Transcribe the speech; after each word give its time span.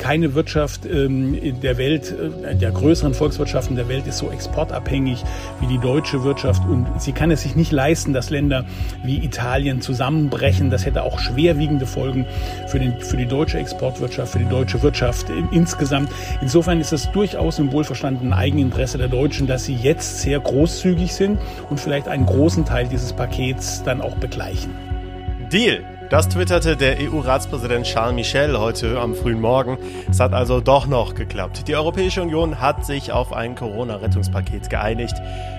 keine 0.00 0.34
Wirtschaft 0.34 0.86
ähm, 0.86 1.34
in 1.34 1.60
der 1.60 1.78
Welt, 1.78 2.12
äh, 2.12 2.56
der 2.56 2.72
größeren 2.72 3.14
Volkswirtschaften 3.14 3.76
der 3.76 3.88
Welt 3.88 4.06
ist 4.06 4.18
so 4.18 4.30
exportabhängig 4.30 5.22
wie 5.60 5.66
die 5.66 5.78
deutsche 5.78 6.24
Wirtschaft 6.24 6.66
und 6.66 6.86
sie 7.00 7.12
kann 7.12 7.30
es 7.30 7.42
sich 7.42 7.54
nicht 7.54 7.70
leisten, 7.70 8.12
dass 8.12 8.30
Länder 8.30 8.64
wie 9.04 9.24
Italien 9.24 9.80
zusammenbrechen. 9.82 10.70
Das 10.70 10.84
hätte 10.84 11.04
auch 11.04 11.20
schwerwiegende 11.20 11.86
Folgen 11.86 12.26
für, 12.66 12.80
den, 12.80 12.98
für 13.00 13.18
die 13.18 13.26
deutsche 13.26 13.58
Exportwirtschaft, 13.58 14.32
für 14.32 14.38
die 14.38 14.48
deutsche 14.48 14.82
Wirtschaft 14.82 15.26
insgesamt. 15.52 16.10
Insofern 16.40 16.80
ist 16.80 16.92
es 16.92 17.10
durchaus 17.12 17.58
im 17.58 17.70
wohlverstandenen 17.70 18.32
Eigeninteresse 18.32 18.98
der 18.98 19.08
Deutschen, 19.08 19.46
dass 19.46 19.66
sie 19.66 19.74
jetzt 19.74 20.22
sehr 20.22 20.40
großzügig 20.40 21.14
sind 21.14 21.38
und 21.68 21.78
vielleicht 21.78 22.08
einen 22.08 22.26
großen 22.26 22.64
Teil 22.64 22.88
dieses 22.88 23.12
Pakets 23.12 23.82
dann 23.84 24.00
auch 24.00 24.16
begleichen. 24.16 24.70
Deal. 25.50 25.84
Das 26.10 26.28
twitterte 26.28 26.76
der 26.76 26.96
EU-Ratspräsident 26.98 27.86
Charles 27.86 28.14
Michel 28.14 28.58
heute 28.58 29.00
am 29.00 29.14
frühen 29.14 29.40
Morgen. 29.40 29.78
Es 30.10 30.18
hat 30.18 30.32
also 30.32 30.60
doch 30.60 30.86
noch 30.86 31.14
geklappt. 31.14 31.68
Die 31.68 31.76
Europäische 31.76 32.22
Union 32.22 32.60
hat 32.60 32.84
sich 32.84 33.12
auf 33.12 33.32
ein 33.32 33.54
Corona-Rettungspaket 33.54 34.70
geeinigt. 34.70 35.14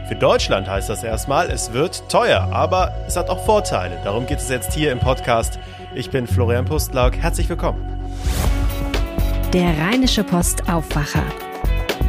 Für 0.08 0.16
Deutschland 0.16 0.70
heißt 0.70 0.90
das 0.90 1.04
erstmal, 1.04 1.50
es 1.50 1.74
wird 1.74 2.10
teuer, 2.10 2.50
aber 2.52 2.94
es 3.08 3.16
hat 3.16 3.30
auch 3.30 3.46
Vorteile. 3.46 3.98
Darum 4.04 4.26
geht 4.26 4.40
es 4.40 4.50
jetzt 4.50 4.74
hier 4.74 4.92
im 4.92 5.00
Podcast. 5.00 5.60
Ich 5.94 6.10
bin 6.10 6.28
Florian 6.28 6.66
Pustlauk. 6.66 7.16
Herzlich 7.16 7.48
willkommen. 7.50 7.82
Der 9.54 9.78
Rheinische 9.78 10.24
Post 10.24 10.70
Aufwacher. 10.70 11.24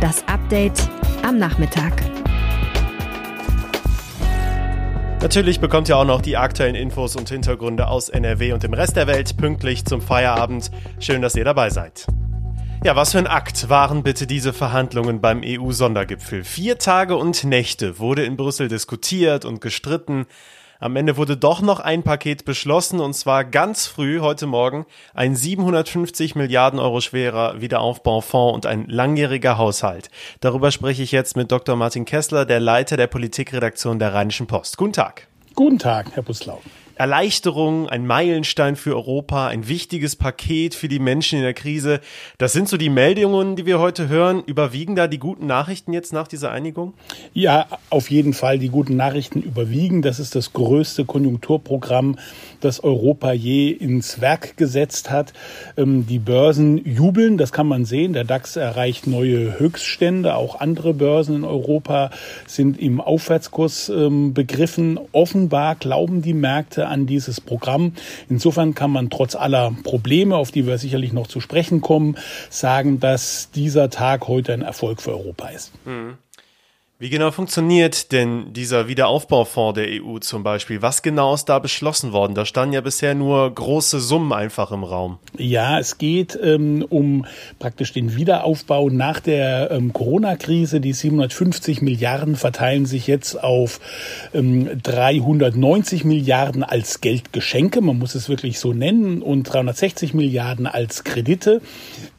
Das 0.01 0.27
Update 0.29 0.89
am 1.25 1.39
Nachmittag. 1.39 1.93
Natürlich 5.23 5.61
bekommt 5.61 5.89
ihr 5.89 5.97
auch 5.97 6.05
noch 6.05 6.21
die 6.21 6.37
aktuellen 6.37 6.75
Infos 6.75 7.15
und 7.15 7.29
Hintergründe 7.29 7.87
aus 7.87 8.09
NRW 8.09 8.53
und 8.55 8.65
dem 8.65 8.75
Rest 8.75 8.97
der 8.97 9.07
Welt 9.07 9.37
pünktlich 9.37 9.85
zum 9.85 10.03
Feierabend. 10.03 10.73
Schön, 10.99 11.23
dass 11.23 11.37
ihr 11.37 11.45
dabei 11.45 11.71
seid. 11.71 12.09
Ja, 12.83 12.97
was 12.97 13.13
für 13.13 13.19
ein 13.19 13.29
Akt 13.29 13.69
waren 13.69 14.03
bitte 14.03 14.27
diese 14.27 14.53
Verhandlungen 14.53 15.21
beim 15.21 15.43
EU-Sondergipfel? 15.45 16.43
Vier 16.43 16.77
Tage 16.79 17.17
und 17.17 17.45
Nächte 17.45 18.01
wurde 18.01 18.25
in 18.25 18.37
Brüssel 18.37 18.67
diskutiert 18.67 19.45
und 19.45 19.61
gestritten. 19.61 20.27
Am 20.83 20.97
Ende 20.97 21.17
wurde 21.17 21.37
doch 21.37 21.63
noch 21.63 21.79
ein 21.79 22.03
Paket 22.03 22.45
beschlossen 22.45 22.99
und 22.99 23.15
zwar 23.15 23.45
ganz 23.45 23.87
früh 23.87 24.19
heute 24.19 24.49
Morgen 24.49 24.85
ein 25.15 25.37
750 25.37 26.35
Milliarden 26.35 26.81
Euro 26.81 27.01
schwerer 27.01 27.61
Wiederaufbaufonds 27.61 28.57
und 28.57 28.67
ein 28.67 28.89
langjähriger 28.89 29.59
Haushalt. 29.59 30.11
Darüber 30.41 30.73
spreche 30.73 31.05
ich 31.05 31.13
jetzt 31.13 31.37
mit 31.37 31.53
Dr. 31.53 31.77
Martin 31.77 32.05
Kessler, 32.05 32.47
der 32.47 32.59
Leiter 32.59 32.97
der 32.97 33.07
Politikredaktion 33.07 34.01
der 34.01 34.13
Rheinischen 34.13 34.49
Post. 34.49 34.77
Guten 34.77 34.95
Tag. 34.95 35.29
Guten 35.55 35.79
Tag, 35.79 36.07
Herr 36.15 36.25
Buslau. 36.25 36.61
Erleichterung, 36.97 37.89
ein 37.89 38.07
Meilenstein 38.07 38.77
für 38.77 38.95
Europa, 38.95 39.49
ein 39.49 39.69
wichtiges 39.69 40.17
Paket 40.17 40.75
für 40.75 40.89
die 40.89 40.99
Menschen 40.99 41.39
in 41.39 41.45
der 41.45 41.55
Krise. 41.55 42.01
Das 42.39 42.53
sind 42.53 42.69
so 42.69 42.77
die 42.77 42.91
Meldungen, 42.91 43.57
die 43.57 43.67
wir 43.67 43.79
heute 43.79 44.09
hören. 44.09 44.43
Überwiegen 44.45 44.97
da 44.97 45.07
die 45.07 45.19
guten 45.19 45.47
Nachrichten 45.47 45.93
jetzt 45.93 46.13
nach 46.13 46.29
dieser 46.29 46.51
Einigung? 46.51 46.95
Ja, 47.35 47.67
auf 47.91 48.11
jeden 48.11 48.35
Fall. 48.35 48.59
Die 48.59 48.69
guten 48.69 48.97
Nachrichten 48.97 49.43
überwiegen. 49.43 50.03
Das 50.03 50.19
ist 50.19 50.35
das 50.35 50.53
größte 50.53 51.05
Konjunkturprogramm, 51.05 52.19
das 52.65 52.83
Europa 52.83 53.33
je 53.33 53.71
ins 53.71 54.21
Werk 54.21 54.57
gesetzt 54.57 55.11
hat. 55.11 55.33
Ähm, 55.77 56.07
die 56.07 56.19
Börsen 56.19 56.79
jubeln, 56.85 57.39
das 57.39 57.53
kann 57.53 57.67
man 57.67 57.85
sehen. 57.85 58.13
Der 58.13 58.25
DAX 58.25 58.57
erreicht 58.57 59.07
neue 59.07 59.59
Höchststände. 59.59 60.35
Auch 60.35 60.61
andere 60.61 60.95
Börsen 60.95 61.37
in 61.37 61.45
Europa 61.45 62.11
sind 62.47 62.79
im 62.79 63.01
Aufwärtskurs 63.01 63.89
ähm, 63.89 64.35
begriffen. 64.35 64.99
Offenbar 65.13 65.75
glauben 65.75 66.23
die 66.23 66.35
Märkte 66.35 66.87
an 66.87 67.07
dieses 67.07 67.41
Programm. 67.41 67.93
Insofern 68.29 68.75
kann 68.75 68.91
man 68.91 69.11
trotz 69.11 69.35
aller 69.35 69.75
Probleme, 69.83 70.37
auf 70.37 70.51
die 70.51 70.67
wir 70.67 70.79
sicherlich 70.79 71.13
noch 71.13 71.27
zu 71.27 71.41
sprechen 71.41 71.81
kommen, 71.81 72.17
sagen, 72.51 73.01
dass 73.01 73.51
dieser 73.55 73.91
Tag 73.91 74.29
heute 74.29 74.53
ein 74.53 74.63
Erfolg 74.63 75.03
für 75.03 75.11
Europa 75.11 75.49
ist. 75.49 75.73
Mhm. 75.85 76.19
Wie 77.03 77.11
genau 77.11 77.33
funktioniert 77.33 78.13
denn 78.13 78.53
dieser 78.53 78.87
Wiederaufbaufonds 78.87 79.75
der 79.75 79.89
EU 79.89 80.19
zum 80.21 80.45
Beispiel? 80.45 80.83
Was 80.83 81.03
genau 81.03 81.35
ist 81.35 81.47
da 81.47 81.59
beschlossen 81.59 82.13
worden? 82.13 82.37
Da 82.37 82.47
standen 82.47 82.75
ja 82.75 82.81
bisher 82.81 83.17
nur 83.17 83.53
große 83.53 83.99
Summen 83.99 84.33
einfach 84.33 84.71
im 84.71 84.85
Raum. 84.85 85.19
Ja, 85.37 85.81
es 85.81 85.99
geht 85.99 86.39
ähm, 86.41 86.87
um 86.89 87.27
praktisch 87.59 87.93
den 87.93 88.15
Wiederaufbau 88.15 88.89
nach 88.89 89.19
der 89.19 89.73
ähm, 89.73 89.93
Corona-Krise. 89.93 90.81
Die 90.81 90.93
750 90.93 91.83
Milliarden 91.83 92.37
verteilen 92.37 92.87
sich 92.87 93.09
jetzt 93.09 93.35
auf 93.43 93.81
ähm, 94.33 94.71
390 94.81 96.05
Milliarden 96.05 96.63
als 96.63 97.01
Geldgeschenke, 97.01 97.81
man 97.81 97.99
muss 97.99 98.15
es 98.15 98.29
wirklich 98.29 98.61
so 98.61 98.73
nennen, 98.73 99.23
und 99.23 99.43
360 99.43 100.15
Milliarden 100.15 100.69
als 100.69 101.03
Kredite. 101.03 101.63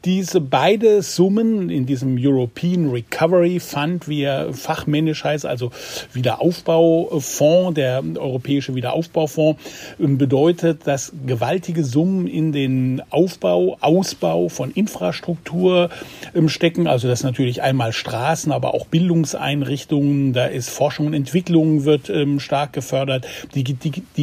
Diese 0.04 0.42
beide 0.42 1.00
Summen 1.00 1.70
in 1.70 1.86
diesem 1.86 2.18
European 2.20 2.90
Recovery 2.90 3.60
Fund, 3.60 4.08
wie 4.08 4.24
er 4.24 4.52
fachmännisch 4.74 5.24
heißt, 5.24 5.46
also 5.46 5.70
Wiederaufbaufonds, 6.12 7.74
der 7.74 8.02
Europäische 8.16 8.74
Wiederaufbaufonds, 8.74 9.60
ähm, 10.00 10.18
bedeutet, 10.18 10.86
dass 10.86 11.12
gewaltige 11.26 11.84
Summen 11.84 12.26
in 12.26 12.52
den 12.52 13.02
Aufbau, 13.10 13.76
Ausbau 13.80 14.48
von 14.48 14.70
Infrastruktur 14.72 15.90
ähm, 16.34 16.48
stecken. 16.48 16.86
Also 16.86 17.08
das 17.08 17.22
natürlich 17.22 17.62
einmal 17.62 17.92
Straßen, 17.92 18.52
aber 18.52 18.74
auch 18.74 18.86
Bildungseinrichtungen, 18.86 20.32
da 20.32 20.46
ist 20.46 20.70
Forschung 20.70 21.06
und 21.06 21.14
Entwicklung 21.14 21.84
wird 21.84 22.10
ähm, 22.10 22.40
stark 22.40 22.72
gefördert, 22.72 23.26
die, 23.54 23.64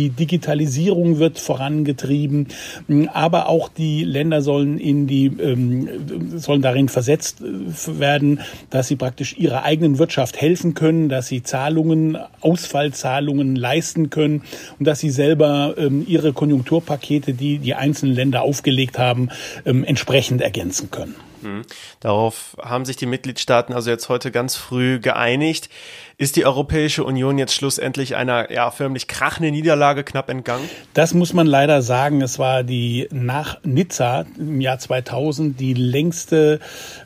Digitalisierung 0.09 1.19
wird 1.19 1.39
vorangetrieben, 1.39 2.47
aber 3.13 3.47
auch 3.47 3.69
die 3.69 4.03
Länder 4.03 4.41
sollen 4.41 4.77
in 4.77 5.07
die 5.07 5.31
sollen 6.35 6.61
darin 6.61 6.89
versetzt 6.89 7.41
äh, 7.41 7.99
werden, 7.99 8.41
dass 8.69 8.87
sie 8.87 8.95
praktisch 8.95 9.35
ihre 9.37 9.63
eigenen 9.63 9.97
Wirtschaft 9.97 10.40
helfen 10.41 10.73
können, 10.73 11.07
dass 11.07 11.27
sie 11.27 11.43
Zahlungen, 11.43 12.17
Ausfallzahlungen 12.41 13.55
leisten 13.55 14.09
können 14.09 14.43
und 14.79 14.87
dass 14.87 14.99
sie 14.99 15.11
selber 15.11 15.75
ähm, 15.77 16.03
ihre 16.07 16.33
Konjunkturpakete, 16.33 17.33
die 17.33 17.59
die 17.59 17.75
einzelnen 17.75 18.15
Länder 18.15 18.41
aufgelegt 18.41 18.97
haben, 18.97 19.29
ähm, 19.65 19.83
entsprechend 19.83 20.41
ergänzen 20.41 20.89
können. 20.91 21.15
Mhm. 21.41 21.63
Darauf 21.99 22.55
haben 22.61 22.85
sich 22.85 22.97
die 22.97 23.05
Mitgliedstaaten 23.05 23.73
also 23.73 23.89
jetzt 23.89 24.09
heute 24.09 24.31
ganz 24.31 24.55
früh 24.55 24.99
geeinigt. 24.99 25.69
Ist 26.21 26.35
die 26.35 26.45
Europäische 26.45 27.03
Union 27.03 27.39
jetzt 27.39 27.55
schlussendlich 27.55 28.15
einer 28.15 28.51
ja 28.51 28.69
förmlich 28.69 29.07
krachenden 29.07 29.55
Niederlage 29.55 30.03
knapp 30.03 30.29
entgangen? 30.29 30.69
Das 30.93 31.15
muss 31.15 31.33
man 31.33 31.47
leider 31.47 31.81
sagen. 31.81 32.21
Es 32.21 32.37
war 32.37 32.61
die 32.63 33.07
nach 33.11 33.57
Nizza 33.63 34.25
im 34.37 34.61
Jahr 34.61 34.77
2000 34.77 35.59
die 35.59 35.73
längste 35.73 36.59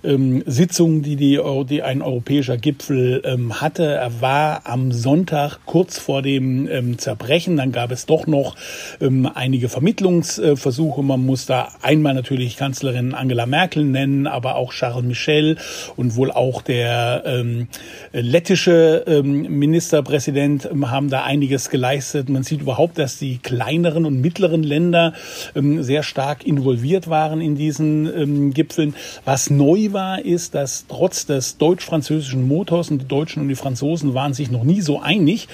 ähm, 0.04 0.44
Sitzung, 0.46 1.02
die, 1.02 1.16
die, 1.16 1.40
die 1.70 1.82
ein 1.82 2.02
europäischer 2.02 2.58
Gipfel 2.58 3.22
ähm, 3.24 3.62
hatte. 3.62 3.86
Er 3.86 4.20
war 4.20 4.64
am 4.66 4.92
Sonntag 4.92 5.60
kurz 5.66 5.98
vor 5.98 6.22
dem 6.22 6.68
ähm, 6.70 6.98
Zerbrechen. 6.98 7.56
Dann 7.56 7.72
gab 7.72 7.92
es 7.92 8.08
doch 8.08 8.28
noch 8.28 8.58
ähm, 9.00 9.32
einige 9.34 9.70
Vermittlungsversuche. 9.70 11.02
Man 11.04 11.26
muss 11.26 11.46
da 11.46 11.70
einmal 11.82 12.16
natürlich 12.16 12.58
Kanzlerin 12.58 13.14
Angela 13.14 13.46
Merkel 13.46 13.86
nennen, 13.86 14.28
aber 14.28 14.56
auch 14.56 14.74
Charles 14.74 15.06
Michel 15.06 15.56
und 15.96 16.18
wohl 16.18 16.32
auch 16.32 16.62
der 16.62 17.24
ähm, 17.26 17.70
lettische 18.12 19.05
Ministerpräsident 19.06 20.70
ähm, 20.72 20.92
haben 20.92 21.10
da 21.10 21.24
einiges 21.24 21.70
geleistet. 21.70 22.30
Man 22.30 22.44
sieht 22.44 22.62
überhaupt, 22.62 22.98
dass 22.98 23.20
die 23.20 23.38
kleineren 23.38 24.06
und 24.06 24.22
mittleren 24.22 24.64
Länder 24.64 25.14
ähm, 25.56 25.84
sehr 25.84 26.04
stark 26.04 26.46
involviert 26.46 27.10
waren 27.10 27.42
in 27.42 27.56
diesen 27.56 28.06
ähm, 28.06 28.54
Gipfeln. 28.54 28.96
Was 29.24 29.50
neu 29.50 29.92
war, 29.92 30.24
ist, 30.24 30.56
dass 30.56 30.86
trotz 30.88 31.26
des 31.26 31.58
deutsch-französischen 31.58 32.48
Motors 32.48 32.92
und 32.92 33.02
die 33.02 33.08
Deutschen 33.08 33.42
und 33.42 33.50
die 33.50 33.56
Franzosen 33.56 34.14
waren 34.14 34.34
sich 34.34 34.52
noch 34.52 34.64
nie 34.64 34.82
so 34.82 35.02
einig. 35.02 35.48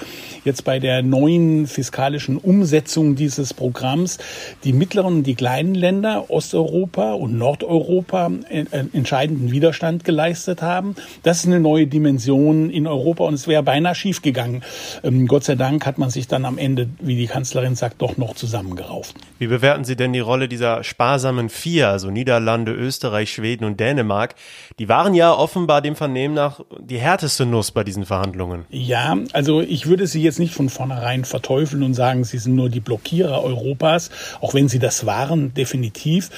Jetzt 0.44 0.64
bei 0.64 0.78
der 0.78 1.02
neuen 1.02 1.66
fiskalischen 1.66 2.38
Umsetzung 2.38 3.16
dieses 3.16 3.54
Programms 3.54 4.18
die 4.64 4.72
mittleren 4.72 5.18
und 5.18 5.26
die 5.26 5.34
kleinen 5.34 5.74
Länder 5.74 6.30
Osteuropa 6.30 7.12
und 7.12 7.36
Nordeuropa 7.36 8.30
äh, 8.48 8.64
entscheidenden 8.92 9.50
Widerstand 9.50 10.04
geleistet 10.04 10.62
haben. 10.62 10.94
Das 11.22 11.38
ist 11.38 11.46
eine 11.46 11.60
neue 11.60 11.86
Dimension 11.86 12.70
in 12.70 12.86
Europa 12.86 13.24
und 13.24 13.41
es 13.42 13.48
wäre 13.48 13.62
beinahe 13.62 13.94
schief 13.94 14.22
gegangen. 14.22 14.62
Ähm, 15.02 15.26
Gott 15.26 15.44
sei 15.44 15.56
Dank 15.56 15.84
hat 15.84 15.98
man 15.98 16.10
sich 16.10 16.28
dann 16.28 16.44
am 16.44 16.58
Ende, 16.58 16.88
wie 17.00 17.16
die 17.16 17.26
Kanzlerin 17.26 17.74
sagt, 17.74 18.00
doch 18.00 18.16
noch 18.16 18.34
zusammengerauft. 18.34 19.16
Wie 19.38 19.48
bewerten 19.48 19.84
Sie 19.84 19.96
denn 19.96 20.12
die 20.12 20.20
Rolle 20.20 20.48
dieser 20.48 20.84
sparsamen 20.84 21.48
vier, 21.48 21.88
also 21.88 22.10
Niederlande, 22.10 22.72
Österreich, 22.72 23.32
Schweden 23.32 23.64
und 23.64 23.80
Dänemark? 23.80 24.36
Die 24.78 24.88
waren 24.88 25.14
ja 25.14 25.32
offenbar 25.32 25.82
dem 25.82 25.96
Vernehmen 25.96 26.34
nach 26.34 26.60
die 26.78 26.98
härteste 26.98 27.44
Nuss 27.44 27.72
bei 27.72 27.82
diesen 27.82 28.06
Verhandlungen. 28.06 28.64
Ja, 28.70 29.16
also 29.32 29.60
ich 29.60 29.86
würde 29.86 30.06
sie 30.06 30.22
jetzt 30.22 30.38
nicht 30.38 30.54
von 30.54 30.68
vornherein 30.68 31.24
verteufeln 31.24 31.82
und 31.82 31.94
sagen, 31.94 32.22
sie 32.22 32.38
sind 32.38 32.54
nur 32.54 32.68
die 32.68 32.80
Blockierer 32.80 33.42
Europas, 33.42 34.10
auch 34.40 34.54
wenn 34.54 34.68
sie 34.68 34.78
das 34.78 35.06
waren, 35.06 35.52
definitiv. 35.54 36.30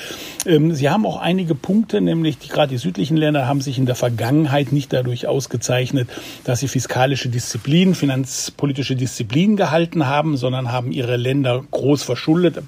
Ähm, 0.46 0.74
sie 0.74 0.88
haben 0.88 1.04
auch 1.04 1.20
einige 1.20 1.54
Punkte, 1.54 2.00
nämlich 2.00 2.38
die, 2.38 2.48
gerade 2.48 2.70
die 2.70 2.78
südlichen 2.78 3.18
Länder 3.18 3.46
haben 3.46 3.60
sich 3.60 3.76
in 3.76 3.84
der 3.84 3.94
Vergangenheit 3.94 4.72
nicht 4.72 4.92
dadurch 4.92 5.26
ausgezeichnet, 5.26 6.08
dass 6.44 6.60
sie 6.60 6.68
fiskalische 6.84 7.30
Disziplin, 7.30 7.94
finanzpolitische 7.94 8.94
Disziplin 8.94 9.56
gehalten 9.56 10.06
haben, 10.06 10.36
sondern 10.36 10.70
haben 10.70 10.92
ihre 10.92 11.16
Länder 11.16 11.64
groß 11.70 12.02
verschuldet. 12.02 12.62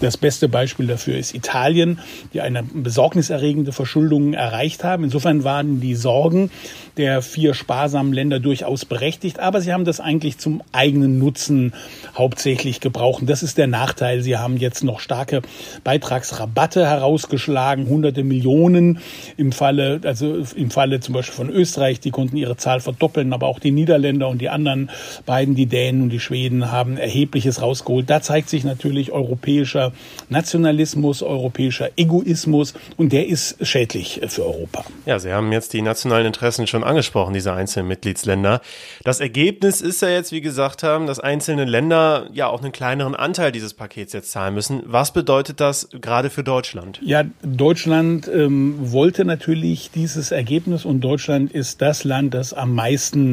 Das 0.00 0.16
beste 0.16 0.48
Beispiel 0.48 0.86
dafür 0.86 1.18
ist 1.18 1.34
Italien, 1.34 1.98
die 2.32 2.40
eine 2.40 2.62
besorgniserregende 2.62 3.72
Verschuldung 3.72 4.32
erreicht 4.32 4.84
haben. 4.84 5.04
Insofern 5.04 5.44
waren 5.44 5.82
die 5.82 5.94
Sorgen 5.94 6.50
der 6.96 7.22
vier 7.22 7.54
sparsamen 7.54 8.12
Länder 8.12 8.40
durchaus 8.40 8.84
berechtigt, 8.84 9.38
aber 9.38 9.60
sie 9.60 9.72
haben 9.72 9.84
das 9.84 10.00
eigentlich 10.00 10.38
zum 10.38 10.62
eigenen 10.72 11.18
Nutzen 11.18 11.72
hauptsächlich 12.16 12.80
gebraucht. 12.80 13.22
Das 13.26 13.42
ist 13.42 13.58
der 13.58 13.66
Nachteil. 13.66 14.22
Sie 14.22 14.36
haben 14.36 14.56
jetzt 14.56 14.84
noch 14.84 15.00
starke 15.00 15.42
Beitragsrabatte 15.84 16.86
herausgeschlagen, 16.86 17.86
hunderte 17.86 18.24
Millionen 18.24 18.98
im 19.36 19.52
Falle, 19.52 20.00
also 20.04 20.42
im 20.54 20.70
Falle 20.70 21.00
zum 21.00 21.14
Beispiel 21.14 21.34
von 21.34 21.50
Österreich, 21.50 22.00
die 22.00 22.10
konnten 22.10 22.36
ihre 22.36 22.56
Zahl 22.56 22.80
verdoppeln, 22.80 23.28
aber 23.42 23.48
auch 23.50 23.58
die 23.58 23.72
Niederländer 23.72 24.28
und 24.28 24.38
die 24.38 24.48
anderen 24.48 24.88
beiden, 25.26 25.56
die 25.56 25.66
Dänen 25.66 26.02
und 26.02 26.10
die 26.10 26.20
Schweden, 26.20 26.70
haben 26.70 26.96
erhebliches 26.96 27.60
rausgeholt. 27.60 28.08
Da 28.08 28.22
zeigt 28.22 28.48
sich 28.48 28.62
natürlich 28.62 29.10
europäischer 29.10 29.92
Nationalismus, 30.28 31.22
europäischer 31.22 31.90
Egoismus 31.96 32.74
und 32.96 33.12
der 33.12 33.26
ist 33.26 33.56
schädlich 33.66 34.20
für 34.28 34.46
Europa. 34.46 34.84
Ja, 35.06 35.18
Sie 35.18 35.32
haben 35.32 35.50
jetzt 35.50 35.72
die 35.72 35.82
nationalen 35.82 36.26
Interessen 36.26 36.68
schon 36.68 36.84
angesprochen, 36.84 37.34
diese 37.34 37.52
einzelnen 37.52 37.88
Mitgliedsländer. 37.88 38.60
Das 39.02 39.18
Ergebnis 39.18 39.80
ist 39.80 40.00
ja 40.02 40.10
jetzt, 40.10 40.30
wie 40.30 40.40
gesagt 40.40 40.84
haben, 40.84 41.08
dass 41.08 41.18
einzelne 41.18 41.64
Länder 41.64 42.28
ja 42.32 42.46
auch 42.46 42.62
einen 42.62 42.70
kleineren 42.70 43.16
Anteil 43.16 43.50
dieses 43.50 43.74
Pakets 43.74 44.12
jetzt 44.12 44.30
zahlen 44.30 44.54
müssen. 44.54 44.82
Was 44.86 45.12
bedeutet 45.12 45.58
das 45.58 45.88
gerade 46.00 46.30
für 46.30 46.44
Deutschland? 46.44 47.00
Ja, 47.02 47.24
Deutschland 47.42 48.30
ähm, 48.32 48.76
wollte 48.92 49.24
natürlich 49.24 49.90
dieses 49.90 50.30
Ergebnis 50.30 50.84
und 50.84 51.00
Deutschland 51.00 51.50
ist 51.50 51.82
das 51.82 52.04
Land, 52.04 52.34
das 52.34 52.52
am 52.54 52.74
meisten 52.74 53.31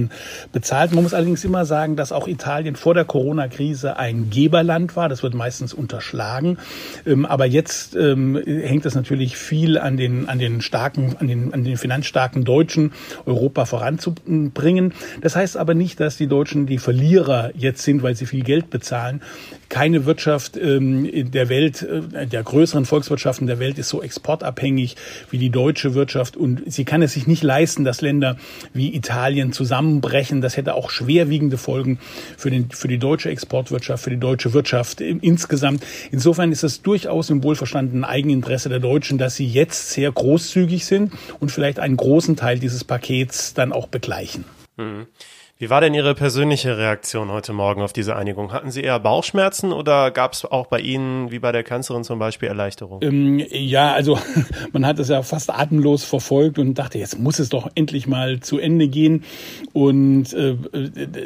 bezahlt. 0.54 0.94
Man 0.94 1.04
muss 1.04 1.14
allerdings 1.14 1.44
immer 1.44 1.66
sagen, 1.66 1.96
dass 1.98 2.12
auch 2.12 2.28
Italien 2.28 2.76
vor 2.76 2.94
der 2.94 3.06
Corona-Krise 3.06 3.98
ein 3.98 4.30
Geberland 4.30 4.96
war. 4.96 5.10
Das 5.10 5.24
wird 5.24 5.34
meistens 5.34 5.74
unterschlagen. 5.74 6.58
Ähm, 7.06 7.26
aber 7.26 7.46
jetzt 7.46 7.96
ähm, 7.96 8.42
hängt 8.46 8.86
es 8.86 8.96
natürlich 8.96 9.36
viel 9.36 9.78
an 9.78 9.98
den, 9.98 10.30
an 10.30 10.40
den 10.40 10.62
starken, 10.62 11.16
an 11.20 11.28
den, 11.28 11.54
an 11.54 11.64
den 11.64 11.78
finanzstarken 11.78 12.46
Deutschen, 12.46 12.94
Europa 13.26 13.66
voranzubringen. 13.66 14.94
Das 15.22 15.36
heißt 15.36 15.58
aber 15.58 15.74
nicht, 15.74 16.00
dass 16.00 16.18
die 16.18 16.28
Deutschen 16.28 16.66
die 16.66 16.78
Verlierer 16.78 17.52
jetzt 17.56 17.84
sind, 17.84 18.04
weil 18.04 18.16
sie 18.16 18.26
viel 18.26 18.44
Geld 18.44 18.70
bezahlen. 18.70 19.22
Keine 19.68 20.06
Wirtschaft 20.06 20.58
ähm, 20.58 21.32
der 21.32 21.50
Welt, 21.50 21.84
äh, 21.84 22.26
der 22.28 22.44
größeren 22.44 22.86
Volkswirtschaften 22.86 23.48
der 23.48 23.60
Welt 23.60 23.78
ist 23.78 23.90
so 23.90 24.02
exportabhängig 24.02 24.96
wie 25.30 25.38
die 25.38 25.50
deutsche 25.50 25.94
Wirtschaft 25.94 26.38
und 26.38 26.72
sie 26.72 26.86
kann 26.86 27.02
es 27.02 27.14
sich 27.14 27.28
nicht 27.28 27.44
leisten, 27.44 27.84
dass 27.84 28.02
Länder 28.02 28.38
wie 28.74 28.96
Italien 28.96 29.52
zusammenbrechen. 29.90 30.42
Das 30.42 30.58
hätte 30.58 30.76
auch 30.76 30.90
schwerwiegende 30.90 31.58
Folgen 31.58 32.00
für, 32.38 32.50
den, 32.50 32.70
für 32.72 32.88
die 32.88 32.98
deutsche 32.98 33.30
Exportwirtschaft, 33.30 34.04
für 34.04 34.10
die 34.10 34.20
deutsche 34.20 34.54
Wirtschaft 34.54 35.02
insgesamt. 35.02 35.86
Insofern 36.12 36.52
ist 36.52 36.64
es 36.64 36.82
durchaus 36.82 37.30
im 37.30 37.44
wohlverstandenen 37.44 38.04
Eigeninteresse 38.04 38.70
der 38.70 38.80
Deutschen, 38.80 39.18
dass 39.18 39.36
sie 39.36 39.48
jetzt 39.48 39.92
sehr 39.92 40.12
großzügig 40.12 40.86
sind 40.86 41.14
und 41.40 41.52
vielleicht 41.52 41.80
einen 41.80 41.98
großen 41.98 42.36
Teil 42.36 42.60
dieses 42.60 42.84
Pakets 42.84 43.54
dann 43.54 43.74
auch 43.74 43.88
begleichen. 43.88 44.46
Mhm. 44.78 45.08
Wie 45.62 45.70
war 45.70 45.82
denn 45.82 45.94
Ihre 45.94 46.16
persönliche 46.16 46.78
Reaktion 46.78 47.30
heute 47.30 47.52
Morgen 47.52 47.82
auf 47.82 47.92
diese 47.92 48.16
Einigung? 48.16 48.54
Hatten 48.54 48.72
Sie 48.72 48.80
eher 48.80 48.98
Bauchschmerzen 48.98 49.74
oder 49.74 50.10
gab 50.10 50.32
es 50.32 50.46
auch 50.46 50.68
bei 50.68 50.80
Ihnen, 50.80 51.32
wie 51.32 51.40
bei 51.40 51.52
der 51.52 51.64
Kanzlerin 51.64 52.06
zum 52.06 52.18
Beispiel, 52.18 52.48
Erleichterung? 52.48 53.02
Ähm, 53.02 53.46
ja, 53.52 53.92
also 53.92 54.18
man 54.72 54.86
hat 54.86 55.00
es 55.00 55.10
ja 55.10 55.22
fast 55.22 55.50
atemlos 55.50 56.06
verfolgt 56.06 56.60
und 56.60 56.76
dachte, 56.76 56.98
jetzt 56.98 57.20
muss 57.20 57.40
es 57.40 57.50
doch 57.50 57.70
endlich 57.76 58.08
mal 58.08 58.40
zu 58.40 58.58
Ende 58.58 58.88
gehen. 58.88 59.26
Und 59.74 60.32
äh, 60.32 60.56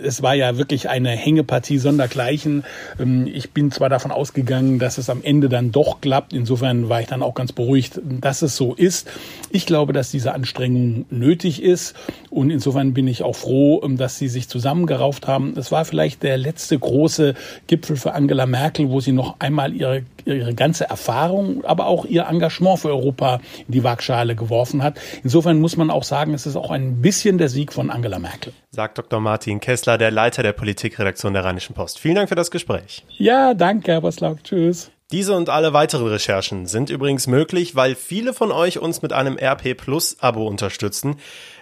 es 0.04 0.24
war 0.24 0.34
ja 0.34 0.58
wirklich 0.58 0.90
eine 0.90 1.12
Hängepartie 1.12 1.78
sondergleichen. 1.78 2.64
Ähm, 3.00 3.28
ich 3.32 3.52
bin 3.52 3.70
zwar 3.70 3.90
davon 3.90 4.10
ausgegangen, 4.10 4.80
dass 4.80 4.98
es 4.98 5.12
am 5.12 5.22
Ende 5.22 5.48
dann 5.48 5.72
doch 5.72 6.02
klappt. 6.02 6.34
Insofern 6.34 6.90
war 6.90 7.02
ich 7.02 7.08
dann 7.08 7.22
auch 7.22 7.36
ganz 7.36 7.52
beruhigt, 7.52 8.02
dass 8.04 8.42
es 8.42 8.56
so 8.56 8.74
ist. 8.74 9.12
Ich 9.52 9.68
glaube, 9.68 9.94
dass 9.94 10.10
diese 10.10 10.34
Anstrengung 10.34 11.06
nötig 11.12 11.62
ist. 11.62 11.94
Und 12.32 12.50
insofern 12.50 12.96
bin 12.96 13.08
ich 13.08 13.22
auch 13.22 13.36
froh, 13.36 13.80
ähm, 13.84 13.96
dass 13.96 14.18
sie 14.18 14.23
sich 14.28 14.50
zusammengerauft 14.50 15.28
haben. 15.28 15.56
Es 15.58 15.72
war 15.72 15.86
vielleicht 15.86 16.24
der 16.24 16.38
letzte 16.38 16.78
große 16.78 17.34
Gipfel 17.68 17.96
für 17.96 18.14
Angela 18.14 18.46
Merkel, 18.46 18.90
wo 18.90 19.00
sie 19.00 19.12
noch 19.12 19.40
einmal 19.40 19.74
ihre, 19.74 20.04
ihre 20.25 20.54
ganze 20.54 20.90
Erfahrung, 20.90 21.64
aber 21.66 21.88
auch 21.88 22.06
ihr 22.06 22.28
Engagement 22.28 22.80
für 22.80 22.90
Europa 22.90 23.40
in 23.68 23.74
die 23.74 23.84
Waagschale 23.84 24.36
geworfen 24.36 24.84
hat. 24.84 25.00
Insofern 25.24 25.60
muss 25.60 25.78
man 25.78 25.90
auch 25.90 26.04
sagen, 26.04 26.34
es 26.34 26.46
ist 26.46 26.56
auch 26.56 26.72
ein 26.72 27.02
bisschen 27.02 27.38
der 27.38 27.50
Sieg 27.50 27.74
von 27.74 27.90
Angela 27.90 28.20
Merkel. 28.20 28.54
Sagt 28.72 28.98
Dr. 28.98 29.20
Martin 29.20 29.60
Kessler, 29.60 29.98
der 29.98 30.12
Leiter 30.12 30.44
der 30.44 30.54
Politikredaktion 30.54 31.34
der 31.34 31.44
Rheinischen 31.44 31.74
Post. 31.74 32.00
Vielen 32.00 32.16
Dank 32.16 32.30
für 32.30 32.36
das 32.36 32.52
Gespräch. 32.52 33.06
Ja, 33.18 33.54
danke, 33.54 33.92
Herr 33.92 34.02
Boslauk. 34.02 34.44
Tschüss. 34.44 34.92
Diese 35.14 35.36
und 35.36 35.50
alle 35.50 35.74
weiteren 35.74 36.08
Recherchen 36.08 36.66
sind 36.66 36.90
übrigens 36.90 37.28
möglich, 37.28 37.75
weil 37.75 37.94
viele 37.94 38.34
von 38.34 38.52
euch 38.52 38.80
uns 38.80 39.04
mit 39.04 39.14
einem 39.14 39.38
RP 39.38 39.78
Plus 39.78 40.18
Abo 40.20 40.48
unterstützen. 40.48 41.18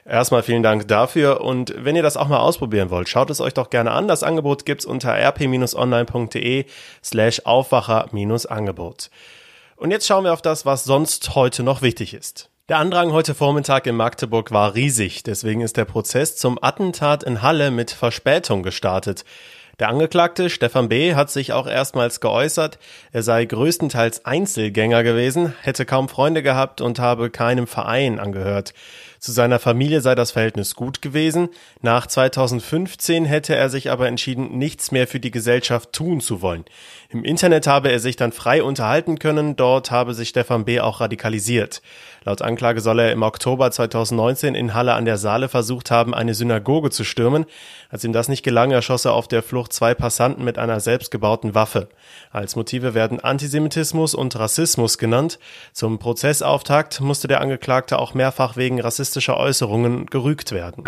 Erstmal 0.06 0.42
vielen 0.42 0.64
Dank 0.64 0.88
dafür 0.88 1.42
und 1.42 1.74
wenn 1.78 1.96
ihr 1.96 2.02
das 2.02 2.18
auch 2.18 2.28
mal 2.28 2.40
ausprobieren 2.40 2.90
wollt, 2.90 3.08
schaut 3.08 3.30
es 3.30 3.40
euch 3.40 3.54
doch 3.54 3.70
gerne 3.70 3.92
an. 3.92 4.08
Das 4.08 4.24
Angebot 4.24 4.66
gibt's 4.66 4.86
unter 4.86 5.14
rp-online.de 5.14 6.66
slash 7.04 7.42
Aufwacher-Angebot. 7.46 9.10
Und 9.76 9.92
jetzt 9.92 10.08
schauen 10.08 10.24
wir 10.24 10.34
auf 10.34 10.42
das, 10.42 10.66
was 10.66 10.84
sonst 10.84 11.36
heute 11.36 11.64
noch 11.64 11.82
wichtig 11.82 12.14
ist. 12.14 12.50
Der 12.70 12.78
Andrang 12.78 13.12
heute 13.12 13.36
Vormittag 13.36 13.86
in 13.86 13.96
Magdeburg 13.96 14.52
war 14.52 14.76
riesig, 14.76 15.24
deswegen 15.24 15.62
ist 15.62 15.78
der 15.78 15.86
Prozess 15.86 16.38
zum 16.38 16.58
Attentat 16.62 17.24
in 17.24 17.42
Halle 17.42 17.70
mit 17.70 17.92
Verspätung 17.92 18.64
gestartet. 18.64 19.26
Der 19.80 19.90
Angeklagte 19.90 20.50
Stefan 20.50 20.90
B. 20.90 21.16
hat 21.16 21.32
sich 21.32 21.54
auch 21.54 21.68
erstmals 21.68 22.22
geäußert, 22.22 22.78
er 23.12 23.24
sei 23.24 23.44
größtenteils 23.46 24.26
Einzelgänger 24.26 25.04
gewesen, 25.04 25.56
hätte 25.62 25.86
kaum 25.86 26.08
Freunde 26.08 26.44
gehabt 26.44 26.82
und 26.82 27.00
habe 27.00 27.30
keinem 27.30 27.68
Verein 27.68 28.20
angehört. 28.20 28.74
Zu 29.22 29.34
seiner 29.34 29.60
Familie 29.60 30.02
sei 30.02 30.16
das 30.16 30.32
Verhältnis 30.32 30.74
gut 30.74 31.04
gewesen. 31.04 31.50
Nach 31.84 32.08
2015 32.08 33.26
hätte 33.26 33.56
er 33.56 33.70
sich 33.70 33.92
aber 33.92 34.08
entschieden, 34.08 34.58
nichts 34.58 34.92
mehr 34.92 35.08
für 35.08 35.20
die 35.20 35.30
Gesellschaft 35.30 35.94
tun 35.94 36.22
zu 36.22 36.42
wollen. 36.42 36.66
Im 37.10 37.24
Internet 37.24 37.68
habe 37.68 37.92
er 37.92 38.00
sich 38.00 38.16
dann 38.16 38.32
frei 38.32 38.64
unterhalten 38.64 39.20
können, 39.20 39.56
dort 39.56 39.92
habe 39.92 40.16
sich 40.16 40.30
Stefan 40.30 40.66
B. 40.66 40.80
auch 40.80 41.02
radikalisiert. 41.02 41.84
Laut 42.24 42.42
Anklage 42.42 42.82
soll 42.82 43.00
er 43.00 43.12
im 43.12 43.24
Oktober 43.24 43.70
2019 43.70 44.54
in 44.54 44.74
Halle 44.76 44.94
an 44.94 45.06
der 45.06 45.18
Saale 45.18 45.50
versucht 45.50 45.90
haben, 45.90 46.14
eine 46.14 46.36
Synagoge 46.36 46.92
zu 46.92 47.04
stürmen. 47.04 47.46
Als 47.90 48.04
ihm 48.04 48.14
das 48.14 48.28
nicht 48.28 48.44
gelang, 48.44 48.70
erschoss 48.70 49.06
er 49.06 49.14
auf 49.14 49.28
der 49.28 49.42
Flucht 49.42 49.74
zwei 49.74 49.96
Passanten 49.96 50.44
mit 50.44 50.60
einer 50.60 50.80
selbstgebauten 50.80 51.56
Waffe. 51.56 51.90
Als 52.32 52.56
Motive 52.56 52.94
werden 52.94 53.20
Antisemitismus 53.20 54.14
und 54.14 54.36
Rassismus 54.36 55.00
genannt. 55.00 55.40
Zum 55.74 55.98
Prozessauftakt 55.98 57.02
musste 57.02 57.28
der 57.28 57.42
Angeklagte 57.42 57.98
auch 57.98 58.14
mehrfach 58.14 58.56
wegen 58.56 58.80
rassistischer 59.12 59.38
Äußerungen 59.38 60.06
gerügt 60.06 60.52
werden. 60.54 60.84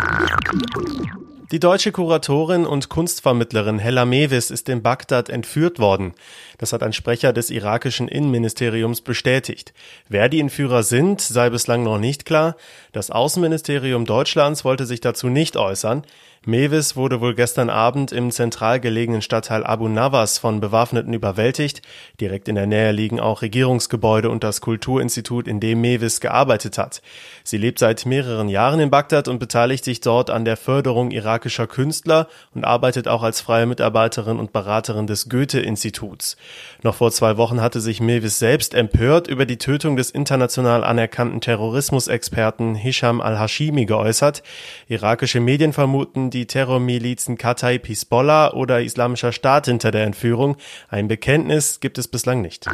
Die 1.52 1.60
deutsche 1.60 1.92
Kuratorin 1.92 2.64
und 2.64 2.88
Kunstvermittlerin 2.88 3.78
Hella 3.78 4.06
Mewis 4.06 4.50
ist 4.50 4.68
in 4.70 4.82
Bagdad 4.82 5.28
entführt 5.28 5.78
worden. 5.78 6.14
Das 6.56 6.72
hat 6.72 6.82
ein 6.82 6.94
Sprecher 6.94 7.34
des 7.34 7.50
irakischen 7.50 8.08
Innenministeriums 8.08 9.02
bestätigt. 9.02 9.74
Wer 10.08 10.30
die 10.30 10.40
Entführer 10.40 10.82
sind, 10.82 11.20
sei 11.20 11.50
bislang 11.50 11.82
noch 11.82 11.98
nicht 11.98 12.24
klar. 12.24 12.56
Das 12.92 13.10
Außenministerium 13.10 14.06
Deutschlands 14.06 14.64
wollte 14.64 14.86
sich 14.86 15.00
dazu 15.00 15.28
nicht 15.28 15.58
äußern. 15.58 16.02
Mewis 16.46 16.94
wurde 16.94 17.22
wohl 17.22 17.34
gestern 17.34 17.70
Abend 17.70 18.12
im 18.12 18.30
zentral 18.30 18.78
gelegenen 18.78 19.22
Stadtteil 19.22 19.64
Abu 19.64 19.88
Nawas 19.88 20.36
von 20.36 20.60
Bewaffneten 20.60 21.14
überwältigt. 21.14 21.80
Direkt 22.20 22.48
in 22.48 22.54
der 22.54 22.66
Nähe 22.66 22.92
liegen 22.92 23.18
auch 23.18 23.40
Regierungsgebäude 23.40 24.28
und 24.28 24.44
das 24.44 24.60
Kulturinstitut, 24.60 25.48
in 25.48 25.58
dem 25.58 25.80
Mewis 25.80 26.20
gearbeitet 26.20 26.76
hat. 26.76 27.00
Sie 27.44 27.56
lebt 27.56 27.78
seit 27.78 28.04
mehreren 28.04 28.50
Jahren 28.50 28.78
in 28.80 28.90
Bagdad 28.90 29.28
und 29.28 29.38
beteiligt 29.38 29.84
sich 29.84 30.02
dort 30.02 30.28
an 30.28 30.44
der 30.44 30.58
Förderung 30.58 31.12
irakischer 31.12 31.66
Künstler 31.66 32.28
und 32.54 32.64
arbeitet 32.64 33.08
auch 33.08 33.22
als 33.22 33.40
freie 33.40 33.64
Mitarbeiterin 33.64 34.38
und 34.38 34.52
Beraterin 34.52 35.06
des 35.06 35.30
Goethe-Instituts. 35.30 36.36
Noch 36.82 36.96
vor 36.96 37.10
zwei 37.10 37.38
Wochen 37.38 37.62
hatte 37.62 37.80
sich 37.80 38.02
Mewis 38.02 38.38
selbst 38.38 38.74
empört 38.74 39.28
über 39.28 39.46
die 39.46 39.56
Tötung 39.58 39.96
des 39.96 40.10
international 40.10 40.84
anerkannten 40.84 41.40
Terrorismusexperten 41.40 42.74
Hisham 42.74 43.22
al-Hashimi 43.22 43.86
geäußert. 43.86 44.42
Irakische 44.88 45.40
Medien 45.40 45.72
vermuten, 45.72 46.30
die 46.34 46.46
Terrormilizen 46.46 47.38
Katay 47.38 47.78
Pisbollah 47.78 48.52
oder 48.52 48.82
Islamischer 48.82 49.32
Staat 49.32 49.66
hinter 49.66 49.90
der 49.90 50.04
Entführung. 50.04 50.56
Ein 50.88 51.08
Bekenntnis 51.08 51.80
gibt 51.80 51.96
es 51.96 52.08
bislang 52.08 52.42
nicht. 52.42 52.66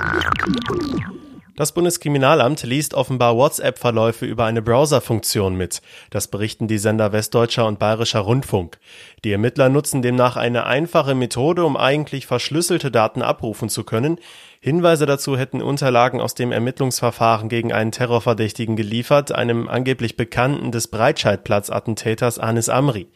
Das 1.56 1.72
Bundeskriminalamt 1.72 2.62
liest 2.62 2.94
offenbar 2.94 3.36
WhatsApp-Verläufe 3.36 4.24
über 4.24 4.46
eine 4.46 4.62
Browser-Funktion 4.62 5.56
mit. 5.56 5.82
Das 6.08 6.28
berichten 6.28 6.68
die 6.68 6.78
Sender 6.78 7.12
Westdeutscher 7.12 7.66
und 7.66 7.78
Bayerischer 7.78 8.20
Rundfunk. 8.20 8.78
Die 9.24 9.32
Ermittler 9.32 9.68
nutzen 9.68 10.00
demnach 10.00 10.36
eine 10.36 10.64
einfache 10.64 11.14
Methode, 11.14 11.66
um 11.66 11.76
eigentlich 11.76 12.26
verschlüsselte 12.26 12.90
Daten 12.90 13.20
abrufen 13.20 13.68
zu 13.68 13.84
können. 13.84 14.18
Hinweise 14.62 15.06
dazu 15.06 15.38
hätten 15.38 15.62
Unterlagen 15.62 16.20
aus 16.20 16.34
dem 16.34 16.52
Ermittlungsverfahren 16.52 17.48
gegen 17.48 17.72
einen 17.72 17.92
Terrorverdächtigen 17.92 18.76
geliefert, 18.76 19.32
einem 19.32 19.68
angeblich 19.68 20.18
Bekannten 20.18 20.70
des 20.70 20.88
Breitscheidplatz-Attentäters 20.88 22.38
Anis 22.38 22.68
Amri. 22.68 23.06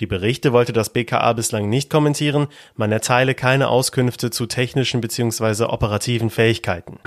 Die 0.00 0.06
Berichte 0.06 0.54
wollte 0.54 0.72
das 0.72 0.88
BKA 0.88 1.34
bislang 1.34 1.68
nicht 1.68 1.90
kommentieren, 1.90 2.46
man 2.76 2.92
erteile 2.92 3.34
keine 3.34 3.68
Auskünfte 3.68 4.30
zu 4.30 4.46
technischen 4.46 5.02
bzw. 5.02 5.64
operativen 5.64 6.30
Fähigkeiten. 6.30 6.98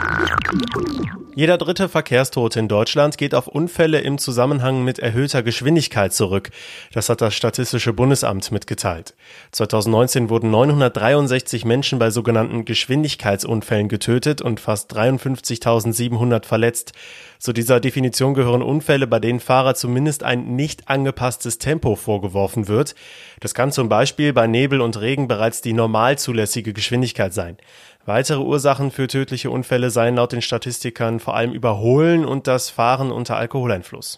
Jeder 1.34 1.58
dritte 1.58 1.90
Verkehrstote 1.90 2.60
in 2.60 2.68
Deutschland 2.68 3.18
geht 3.18 3.34
auf 3.34 3.48
Unfälle 3.48 4.02
im 4.02 4.18
Zusammenhang 4.18 4.84
mit 4.84 5.00
erhöhter 5.00 5.42
Geschwindigkeit 5.42 6.14
zurück. 6.14 6.52
Das 6.92 7.10
hat 7.10 7.22
das 7.22 7.34
Statistische 7.34 7.94
Bundesamt 7.94 8.52
mitgeteilt. 8.52 9.16
2019 9.52 10.30
wurden 10.30 10.52
963 10.52 11.66
Menschen 11.66 11.98
bei 11.98 12.12
sogenannten 12.12 12.66
Geschwindigkeitsunfällen 12.66 13.79
getötet 13.88 14.42
und 14.42 14.60
fast 14.60 14.94
53.700 14.94 16.46
verletzt. 16.46 16.94
Zu 17.38 17.54
dieser 17.54 17.80
Definition 17.80 18.34
gehören 18.34 18.62
Unfälle, 18.62 19.08
bei 19.08 19.20
denen 19.20 19.40
Fahrer 19.40 19.76
zumindest 19.76 20.24
ein 20.24 20.56
nicht 20.56 20.90
angepasstes 20.90 21.58
Tempo 21.58 21.96
vorgeworfen 21.96 22.68
wird. 22.68 22.96
Das 23.40 23.54
kann 23.54 23.72
zum 23.72 23.88
Beispiel 23.88 24.34
bei 24.34 24.48
Nebel 24.48 24.82
und 24.82 25.00
Regen 25.00 25.28
bereits 25.28 25.62
die 25.62 25.74
normal 25.74 26.18
zulässige 26.18 26.74
Geschwindigkeit 26.74 27.34
sein. 27.34 27.58
Weitere 28.06 28.42
Ursachen 28.42 28.92
für 28.92 29.08
tödliche 29.08 29.52
Unfälle 29.52 29.92
seien 29.92 30.16
laut 30.16 30.32
den 30.32 30.42
Statistikern 30.42 31.20
vor 31.20 31.36
allem 31.36 31.54
Überholen 31.54 32.26
und 32.26 32.48
das 32.48 32.70
Fahren 32.70 33.12
unter 33.12 33.38
Alkoholeinfluss. 33.38 34.18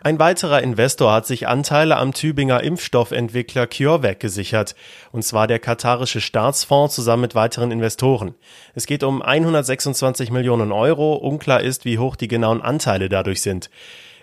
Ein 0.00 0.20
weiterer 0.20 0.62
Investor 0.62 1.12
hat 1.12 1.26
sich 1.26 1.48
Anteile 1.48 1.96
am 1.96 2.14
Tübinger 2.14 2.62
Impfstoffentwickler 2.62 3.66
CureVac 3.66 4.20
gesichert, 4.20 4.76
und 5.10 5.24
zwar 5.24 5.48
der 5.48 5.58
katarische 5.58 6.20
Staatsfonds 6.20 6.94
zusammen 6.94 7.22
mit 7.22 7.34
weiteren 7.34 7.72
Investoren. 7.72 8.34
Es 8.74 8.86
geht 8.86 9.02
um 9.02 9.22
126 9.22 10.30
Millionen 10.30 10.70
Euro, 10.70 11.14
unklar 11.14 11.62
ist, 11.62 11.84
wie 11.84 11.98
hoch 11.98 12.14
die 12.14 12.28
genauen 12.28 12.62
Anteile 12.62 13.08
dadurch 13.08 13.42
sind. 13.42 13.70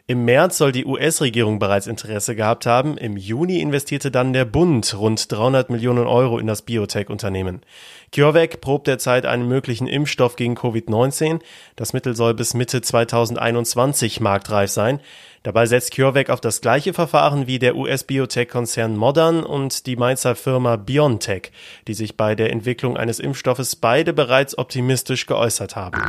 Im 0.07 0.23
März 0.23 0.59
soll 0.59 0.71
die 0.71 0.85
US-Regierung 0.85 1.57
bereits 1.57 1.87
Interesse 1.87 2.35
gehabt 2.35 2.67
haben. 2.67 2.95
Im 2.95 3.17
Juni 3.17 3.59
investierte 3.59 4.11
dann 4.11 4.33
der 4.33 4.45
Bund 4.45 4.95
rund 4.95 5.31
300 5.31 5.71
Millionen 5.71 6.05
Euro 6.05 6.37
in 6.37 6.45
das 6.45 6.61
Biotech-Unternehmen. 6.61 7.61
CureVac 8.13 8.61
probt 8.61 8.85
derzeit 8.85 9.25
einen 9.25 9.47
möglichen 9.47 9.87
Impfstoff 9.87 10.35
gegen 10.35 10.55
Covid-19. 10.55 11.39
Das 11.75 11.93
Mittel 11.93 12.15
soll 12.15 12.35
bis 12.35 12.53
Mitte 12.53 12.81
2021 12.81 14.21
marktreif 14.21 14.69
sein. 14.69 14.99
Dabei 15.45 15.67
setzt 15.67 15.95
CureVac 15.95 16.31
auf 16.31 16.41
das 16.41 16.59
gleiche 16.59 16.91
Verfahren 16.91 17.45
wie 17.45 17.59
der 17.59 17.75
US-Biotech-Konzern 17.75 18.97
Modern 18.97 19.43
und 19.43 19.85
die 19.85 19.95
Mainzer 19.95 20.33
Firma 20.33 20.75
BioNTech, 20.75 21.51
die 21.87 21.93
sich 21.93 22.17
bei 22.17 22.33
der 22.33 22.49
Entwicklung 22.51 22.97
eines 22.97 23.19
Impfstoffes 23.19 23.75
beide 23.75 24.11
bereits 24.11 24.57
optimistisch 24.57 25.27
geäußert 25.27 25.75
haben. 25.75 26.01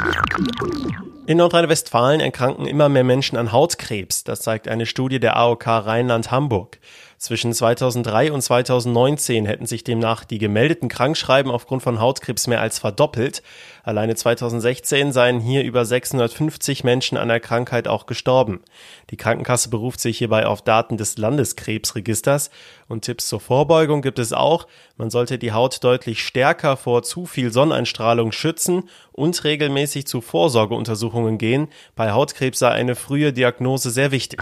In 1.28 1.38
Nordrhein-Westfalen 1.38 2.20
erkranken 2.20 2.68
immer 2.68 2.88
mehr 2.88 3.02
Menschen 3.02 3.36
an 3.36 3.50
Hautkrebs. 3.50 4.22
Das 4.22 4.42
zeigt 4.42 4.68
eine 4.68 4.86
Studie 4.86 5.18
der 5.18 5.36
AOK 5.36 5.66
Rheinland-Hamburg. 5.66 6.78
Zwischen 7.18 7.54
2003 7.54 8.30
und 8.30 8.42
2019 8.42 9.46
hätten 9.46 9.64
sich 9.64 9.82
demnach 9.82 10.24
die 10.24 10.36
gemeldeten 10.36 10.90
Krankschreiben 10.90 11.50
aufgrund 11.50 11.82
von 11.82 11.98
Hautkrebs 11.98 12.46
mehr 12.46 12.60
als 12.60 12.78
verdoppelt. 12.78 13.42
Alleine 13.82 14.14
2016 14.14 15.12
seien 15.12 15.40
hier 15.40 15.64
über 15.64 15.86
650 15.86 16.84
Menschen 16.84 17.16
an 17.16 17.28
der 17.28 17.40
Krankheit 17.40 17.88
auch 17.88 18.04
gestorben. 18.04 18.60
Die 19.08 19.16
Krankenkasse 19.16 19.70
beruft 19.70 20.00
sich 20.00 20.18
hierbei 20.18 20.46
auf 20.46 20.60
Daten 20.60 20.98
des 20.98 21.16
Landeskrebsregisters 21.16 22.50
und 22.86 23.06
Tipps 23.06 23.28
zur 23.28 23.40
Vorbeugung 23.40 24.02
gibt 24.02 24.18
es 24.18 24.34
auch. 24.34 24.66
Man 24.98 25.08
sollte 25.08 25.38
die 25.38 25.52
Haut 25.52 25.82
deutlich 25.82 26.22
stärker 26.22 26.76
vor 26.76 27.02
zu 27.02 27.24
viel 27.24 27.50
Sonneneinstrahlung 27.50 28.30
schützen 28.30 28.90
und 29.12 29.42
regelmäßig 29.42 30.06
zu 30.06 30.20
Vorsorgeuntersuchungen 30.20 31.15
gehen. 31.38 31.68
Bei 31.94 32.12
Hautkrebs 32.12 32.58
sei 32.58 32.70
eine 32.70 32.94
frühe 32.94 33.32
Diagnose 33.32 33.90
sehr 33.90 34.10
wichtig. 34.10 34.40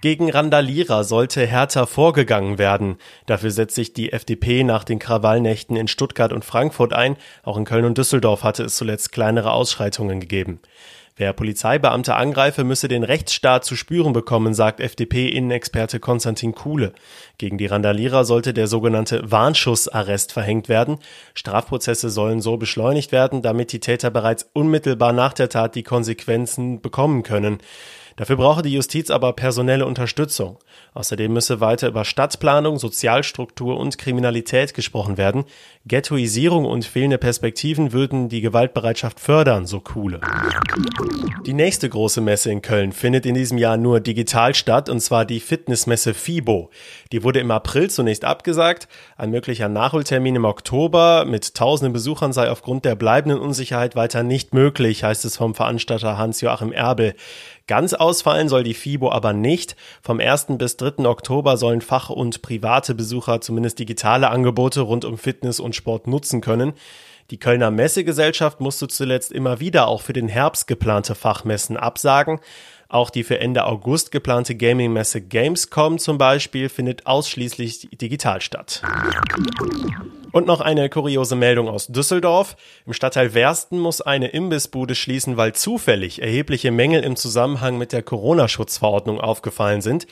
Gegen 0.00 0.30
Randalierer 0.30 1.02
sollte 1.02 1.44
härter 1.44 1.86
vorgegangen 1.86 2.58
werden. 2.58 2.98
Dafür 3.26 3.50
setzt 3.50 3.74
sich 3.74 3.92
die 3.92 4.12
FDP 4.12 4.62
nach 4.62 4.84
den 4.84 5.00
Krawallnächten 5.00 5.76
in 5.76 5.88
Stuttgart 5.88 6.32
und 6.32 6.44
Frankfurt 6.44 6.92
ein. 6.92 7.16
Auch 7.42 7.56
in 7.56 7.64
Köln 7.64 7.84
und 7.84 7.98
Düsseldorf 7.98 8.44
hatte 8.44 8.62
es 8.64 8.76
zuletzt 8.76 9.10
kleinere 9.10 9.50
Ausschreitungen 9.50 10.20
gegeben. 10.20 10.60
Wer 11.18 11.32
Polizeibeamte 11.32 12.14
angreife, 12.14 12.62
müsse 12.62 12.86
den 12.86 13.02
Rechtsstaat 13.02 13.64
zu 13.64 13.74
spüren 13.74 14.12
bekommen, 14.12 14.54
sagt 14.54 14.78
FDP-Innenexperte 14.78 15.98
Konstantin 15.98 16.54
Kuhle. 16.54 16.92
Gegen 17.38 17.58
die 17.58 17.66
Randalierer 17.66 18.24
sollte 18.24 18.54
der 18.54 18.68
sogenannte 18.68 19.28
Warnschussarrest 19.28 20.32
verhängt 20.32 20.68
werden. 20.68 20.98
Strafprozesse 21.34 22.08
sollen 22.08 22.40
so 22.40 22.56
beschleunigt 22.56 23.10
werden, 23.10 23.42
damit 23.42 23.72
die 23.72 23.80
Täter 23.80 24.12
bereits 24.12 24.48
unmittelbar 24.52 25.12
nach 25.12 25.32
der 25.32 25.48
Tat 25.48 25.74
die 25.74 25.82
Konsequenzen 25.82 26.80
bekommen 26.80 27.24
können. 27.24 27.58
Dafür 28.18 28.34
brauche 28.34 28.62
die 28.62 28.72
Justiz 28.72 29.10
aber 29.10 29.32
personelle 29.32 29.86
Unterstützung. 29.86 30.58
Außerdem 30.92 31.32
müsse 31.32 31.60
weiter 31.60 31.86
über 31.86 32.04
Stadtplanung, 32.04 32.76
Sozialstruktur 32.76 33.78
und 33.78 33.96
Kriminalität 33.96 34.74
gesprochen 34.74 35.16
werden. 35.16 35.44
Ghettoisierung 35.86 36.64
und 36.64 36.84
fehlende 36.84 37.18
Perspektiven 37.18 37.92
würden 37.92 38.28
die 38.28 38.40
Gewaltbereitschaft 38.40 39.20
fördern, 39.20 39.66
so 39.66 39.78
Kuhle. 39.78 40.20
Die 41.46 41.52
nächste 41.52 41.88
große 41.88 42.20
Messe 42.20 42.50
in 42.50 42.60
Köln 42.60 42.90
findet 42.90 43.24
in 43.24 43.36
diesem 43.36 43.56
Jahr 43.56 43.76
nur 43.76 44.00
digital 44.00 44.52
statt, 44.56 44.88
und 44.88 44.98
zwar 44.98 45.24
die 45.24 45.38
Fitnessmesse 45.38 46.12
FIBO. 46.12 46.70
Die 47.12 47.22
wurde 47.22 47.38
im 47.38 47.52
April 47.52 47.88
zunächst 47.88 48.24
abgesagt. 48.24 48.88
Ein 49.16 49.30
möglicher 49.30 49.68
Nachholtermin 49.68 50.34
im 50.34 50.44
Oktober 50.44 51.24
mit 51.24 51.54
tausenden 51.54 51.92
Besuchern 51.92 52.32
sei 52.32 52.50
aufgrund 52.50 52.84
der 52.84 52.96
bleibenden 52.96 53.38
Unsicherheit 53.38 53.94
weiter 53.94 54.24
nicht 54.24 54.54
möglich, 54.54 55.04
heißt 55.04 55.24
es 55.24 55.36
vom 55.36 55.54
Veranstalter 55.54 56.18
Hans-Joachim 56.18 56.72
Erbel. 56.72 57.14
Ganz 57.68 57.92
ausfallen 57.92 58.48
soll 58.48 58.64
die 58.64 58.72
FIBO 58.72 59.12
aber 59.12 59.34
nicht. 59.34 59.76
Vom 60.02 60.20
1. 60.20 60.46
bis 60.58 60.78
3. 60.78 61.04
Oktober 61.06 61.58
sollen 61.58 61.82
Fach- 61.82 62.08
und 62.08 62.40
private 62.40 62.94
Besucher 62.94 63.42
zumindest 63.42 63.78
digitale 63.78 64.30
Angebote 64.30 64.80
rund 64.80 65.04
um 65.04 65.18
Fitness 65.18 65.60
und 65.60 65.76
Sport 65.76 66.06
nutzen 66.06 66.40
können. 66.40 66.72
Die 67.30 67.38
Kölner 67.38 67.70
Messegesellschaft 67.70 68.60
musste 68.60 68.88
zuletzt 68.88 69.32
immer 69.32 69.60
wieder 69.60 69.86
auch 69.86 70.00
für 70.00 70.14
den 70.14 70.28
Herbst 70.28 70.66
geplante 70.66 71.14
Fachmessen 71.14 71.76
absagen. 71.76 72.40
Auch 72.90 73.10
die 73.10 73.22
für 73.22 73.38
Ende 73.38 73.66
August 73.66 74.12
geplante 74.12 74.54
Gaming-Messe 74.54 75.20
Gamescom 75.20 75.98
zum 75.98 76.16
Beispiel 76.16 76.70
findet 76.70 77.04
ausschließlich 77.04 77.90
digital 77.92 78.40
statt. 78.40 78.80
Und 80.32 80.46
noch 80.46 80.62
eine 80.62 80.88
kuriose 80.88 81.36
Meldung 81.36 81.68
aus 81.68 81.88
Düsseldorf. 81.88 82.56
Im 82.86 82.94
Stadtteil 82.94 83.34
Wersten 83.34 83.78
muss 83.78 84.00
eine 84.00 84.28
Imbissbude 84.28 84.94
schließen, 84.94 85.36
weil 85.36 85.54
zufällig 85.54 86.22
erhebliche 86.22 86.70
Mängel 86.70 87.04
im 87.04 87.16
Zusammenhang 87.16 87.76
mit 87.76 87.92
der 87.92 88.02
Corona-Schutzverordnung 88.02 89.20
aufgefallen 89.20 89.82
sind. 89.82 90.06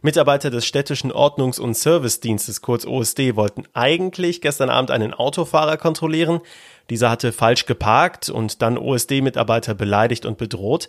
Mitarbeiter 0.00 0.48
des 0.48 0.64
städtischen 0.64 1.12
Ordnungs- 1.12 1.60
und 1.60 1.76
Servicedienstes, 1.76 2.62
kurz 2.62 2.86
OSD, 2.86 3.36
wollten 3.36 3.64
eigentlich 3.74 4.40
gestern 4.40 4.70
Abend 4.70 4.90
einen 4.90 5.12
Autofahrer 5.12 5.76
kontrollieren. 5.76 6.40
Dieser 6.88 7.10
hatte 7.10 7.30
falsch 7.30 7.66
geparkt 7.66 8.30
und 8.30 8.62
dann 8.62 8.78
OSD-Mitarbeiter 8.78 9.74
beleidigt 9.74 10.24
und 10.24 10.38
bedroht. 10.38 10.88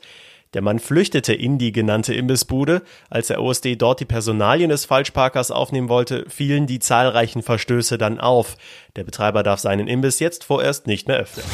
Der 0.54 0.62
Mann 0.62 0.80
flüchtete 0.80 1.34
in 1.34 1.58
die 1.58 1.72
genannte 1.72 2.14
Imbissbude. 2.14 2.84
Als 3.10 3.28
der 3.28 3.42
OSD 3.42 3.76
dort 3.76 4.00
die 4.00 4.06
Personalien 4.06 4.70
des 4.70 4.86
Falschparkers 4.86 5.52
aufnehmen 5.52 5.90
wollte, 5.90 6.26
fielen 6.30 6.68
die 6.68 6.80
zahlreichen 6.80 7.42
Verstöße 7.42 7.98
dann 7.98 8.20
auf. 8.20 8.56
Der 8.96 9.04
Betreiber 9.04 9.44
darf 9.44 9.60
seinen 9.60 9.88
Imbiss 9.88 10.20
jetzt 10.20 10.44
vorerst 10.44 10.88
nicht 10.88 11.08
mehr 11.08 11.18
öffnen. 11.18 11.46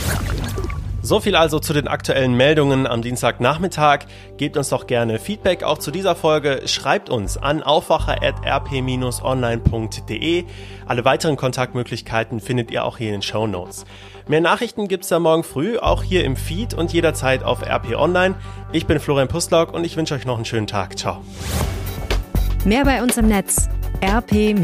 So 1.10 1.20
viel 1.20 1.36
also 1.36 1.58
zu 1.58 1.74
den 1.74 1.88
aktuellen 1.88 2.36
Meldungen 2.36 2.86
am 2.86 3.02
Dienstagnachmittag. 3.02 4.02
Gebt 4.38 4.58
uns 4.58 4.70
doch 4.70 4.86
gerne 4.86 5.18
Feedback 5.18 5.64
auch 5.64 5.80
zu 5.80 5.90
dieser 5.90 6.16
Folge. 6.16 6.62
Schreibt 6.68 7.10
uns 7.10 7.36
an 7.36 7.64
aufwacher.rp-online.de. 7.64 10.44
Alle 10.86 11.06
weiteren 11.06 11.36
Kontaktmöglichkeiten 11.36 12.40
findet 12.40 12.70
ihr 12.70 12.86
auch 12.86 13.00
hier 13.00 13.08
in 13.08 13.14
den 13.14 13.24
Show 13.24 13.48
Notes. 13.48 13.86
Mehr 14.28 14.42
Nachrichten 14.42 14.88
gibt's 14.88 15.08
da 15.08 15.18
morgen 15.18 15.42
früh, 15.42 15.80
auch 15.80 16.04
hier 16.04 16.24
im 16.24 16.36
Feed 16.36 16.76
und 16.76 16.94
jederzeit 16.94 17.42
auf 17.42 17.64
RP 17.64 17.96
Online. 17.96 18.36
Ich 18.72 18.86
bin 18.86 19.00
Florian 19.00 19.30
Pustlauk 19.30 19.74
und 19.74 19.86
ich 19.86 19.98
wünsche 19.98 20.14
euch 20.14 20.28
noch 20.28 20.36
einen 20.36 20.46
schönen 20.46 20.68
Tag. 20.68 21.00
Ciao. 21.00 21.24
Mehr 22.66 22.86
bei 22.86 23.02
uns 23.02 23.18
im 23.18 23.28
Netz 23.28 23.68
rp-online.de 24.04 24.62